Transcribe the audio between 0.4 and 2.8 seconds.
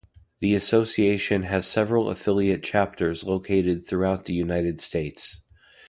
association has several affiliate